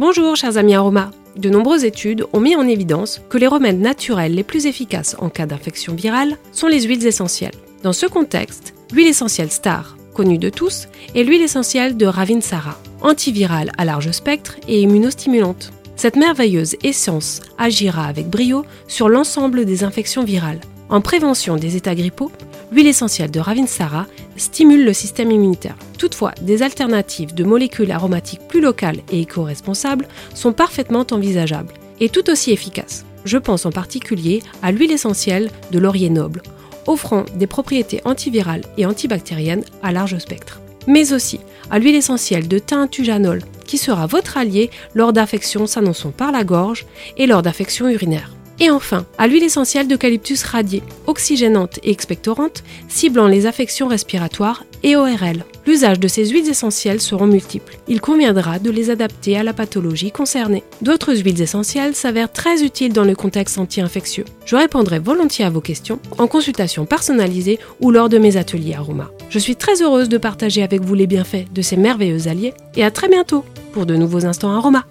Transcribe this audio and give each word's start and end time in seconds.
Bonjour 0.00 0.34
chers 0.34 0.56
amis 0.56 0.74
aromas. 0.74 1.10
De 1.36 1.50
nombreuses 1.50 1.84
études 1.84 2.24
ont 2.32 2.40
mis 2.40 2.56
en 2.56 2.66
évidence 2.66 3.20
que 3.28 3.36
les 3.36 3.46
remèdes 3.46 3.82
naturels 3.82 4.34
les 4.34 4.42
plus 4.42 4.64
efficaces 4.64 5.14
en 5.18 5.28
cas 5.28 5.44
d'infection 5.44 5.94
virale 5.94 6.38
sont 6.52 6.68
les 6.68 6.84
huiles 6.84 7.06
essentielles. 7.06 7.52
Dans 7.82 7.92
ce 7.92 8.06
contexte, 8.06 8.72
l'huile 8.94 9.08
essentielle 9.08 9.50
Star, 9.50 9.98
connue 10.14 10.38
de 10.38 10.48
tous, 10.48 10.88
est 11.14 11.22
l'huile 11.22 11.42
essentielle 11.42 11.98
de 11.98 12.06
Ravinsara, 12.06 12.78
antivirale 13.02 13.72
à 13.76 13.84
large 13.84 14.10
spectre 14.12 14.56
et 14.66 14.80
immunostimulante. 14.80 15.70
Cette 15.96 16.16
merveilleuse 16.16 16.76
essence 16.82 17.42
agira 17.58 18.06
avec 18.06 18.30
brio 18.30 18.64
sur 18.88 19.10
l'ensemble 19.10 19.66
des 19.66 19.84
infections 19.84 20.24
virales. 20.24 20.62
En 20.88 21.02
prévention 21.02 21.56
des 21.56 21.76
états 21.76 21.94
grippaux, 21.94 22.32
l'huile 22.72 22.86
essentielle 22.86 23.30
de 23.30 23.40
Ravinsara 23.40 24.06
stimule 24.36 24.84
le 24.84 24.92
système 24.92 25.30
immunitaire. 25.30 25.76
Toutefois, 25.98 26.32
des 26.40 26.62
alternatives 26.62 27.34
de 27.34 27.44
molécules 27.44 27.92
aromatiques 27.92 28.46
plus 28.48 28.60
locales 28.60 29.00
et 29.12 29.20
éco-responsables 29.20 30.08
sont 30.34 30.52
parfaitement 30.52 31.06
envisageables 31.10 31.74
et 32.00 32.08
tout 32.08 32.30
aussi 32.30 32.50
efficaces. 32.50 33.04
Je 33.24 33.38
pense 33.38 33.66
en 33.66 33.70
particulier 33.70 34.42
à 34.62 34.72
l'huile 34.72 34.92
essentielle 34.92 35.50
de 35.70 35.78
laurier 35.78 36.08
noble, 36.08 36.42
offrant 36.86 37.24
des 37.34 37.46
propriétés 37.46 38.00
antivirales 38.04 38.64
et 38.78 38.86
antibactériennes 38.86 39.64
à 39.82 39.92
large 39.92 40.18
spectre. 40.18 40.60
Mais 40.86 41.12
aussi 41.12 41.40
à 41.70 41.78
l'huile 41.78 41.96
essentielle 41.96 42.48
de 42.48 42.58
thym 42.58 42.88
tujanol, 42.88 43.42
qui 43.64 43.78
sera 43.78 44.06
votre 44.06 44.38
allié 44.38 44.70
lors 44.94 45.12
d'infections 45.12 45.66
s'annonçant 45.66 46.10
par 46.10 46.32
la 46.32 46.42
gorge 46.42 46.86
et 47.16 47.26
lors 47.26 47.42
d'infections 47.42 47.88
urinaires. 47.88 48.32
Et 48.62 48.70
enfin, 48.70 49.06
à 49.16 49.26
l'huile 49.26 49.42
essentielle 49.42 49.88
d'eucalyptus 49.88 50.42
radiée, 50.44 50.82
oxygénante 51.06 51.80
et 51.82 51.90
expectorante, 51.90 52.62
ciblant 52.88 53.26
les 53.26 53.46
affections 53.46 53.88
respiratoires 53.88 54.64
et 54.82 54.96
ORL. 54.96 55.44
L'usage 55.66 55.98
de 55.98 56.08
ces 56.08 56.26
huiles 56.26 56.48
essentielles 56.48 57.00
seront 57.00 57.26
multiples. 57.26 57.78
Il 57.88 58.02
conviendra 58.02 58.58
de 58.58 58.70
les 58.70 58.90
adapter 58.90 59.36
à 59.36 59.42
la 59.42 59.54
pathologie 59.54 60.10
concernée. 60.10 60.62
D'autres 60.82 61.14
huiles 61.14 61.40
essentielles 61.40 61.94
s'avèrent 61.94 62.32
très 62.32 62.62
utiles 62.62 62.92
dans 62.92 63.04
le 63.04 63.14
contexte 63.14 63.56
anti-infectieux. 63.56 64.26
Je 64.44 64.56
répondrai 64.56 64.98
volontiers 64.98 65.46
à 65.46 65.50
vos 65.50 65.60
questions 65.62 65.98
en 66.18 66.26
consultation 66.26 66.84
personnalisée 66.84 67.58
ou 67.80 67.90
lors 67.90 68.10
de 68.10 68.18
mes 68.18 68.36
ateliers 68.36 68.74
Aroma. 68.74 69.10
Je 69.30 69.38
suis 69.38 69.56
très 69.56 69.80
heureuse 69.80 70.10
de 70.10 70.18
partager 70.18 70.62
avec 70.62 70.82
vous 70.82 70.94
les 70.94 71.06
bienfaits 71.06 71.50
de 71.52 71.62
ces 71.62 71.76
merveilleux 71.76 72.28
alliés 72.28 72.52
et 72.76 72.84
à 72.84 72.90
très 72.90 73.08
bientôt 73.08 73.44
pour 73.72 73.86
de 73.86 73.96
nouveaux 73.96 74.26
instants 74.26 74.52
Aroma. 74.52 74.84